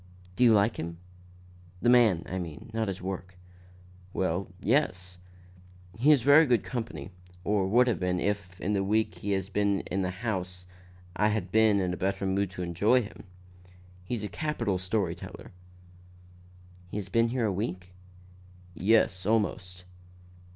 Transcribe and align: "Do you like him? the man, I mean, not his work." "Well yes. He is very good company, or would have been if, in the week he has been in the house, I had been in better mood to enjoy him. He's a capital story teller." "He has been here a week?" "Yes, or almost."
"Do 0.35 0.43
you 0.43 0.51
like 0.51 0.77
him? 0.77 0.97
the 1.79 1.87
man, 1.87 2.23
I 2.27 2.39
mean, 2.39 2.71
not 2.73 2.87
his 2.87 3.03
work." 3.03 3.37
"Well 4.13 4.47
yes. 4.59 5.19
He 5.99 6.09
is 6.11 6.23
very 6.23 6.47
good 6.47 6.63
company, 6.63 7.11
or 7.43 7.67
would 7.67 7.85
have 7.85 7.99
been 7.99 8.19
if, 8.19 8.59
in 8.59 8.73
the 8.73 8.83
week 8.83 9.13
he 9.19 9.33
has 9.33 9.49
been 9.49 9.81
in 9.81 10.01
the 10.01 10.09
house, 10.09 10.65
I 11.15 11.27
had 11.27 11.51
been 11.51 11.79
in 11.79 11.95
better 11.97 12.25
mood 12.25 12.49
to 12.49 12.63
enjoy 12.63 13.03
him. 13.03 13.25
He's 14.03 14.23
a 14.23 14.27
capital 14.27 14.79
story 14.79 15.13
teller." 15.13 15.51
"He 16.89 16.97
has 16.97 17.07
been 17.09 17.27
here 17.27 17.45
a 17.45 17.53
week?" 17.53 17.93
"Yes, 18.73 19.27
or 19.27 19.33
almost." 19.33 19.83